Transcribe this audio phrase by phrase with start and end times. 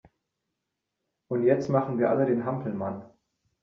[1.27, 3.07] Und jetzt machen wir alle den Hampelmann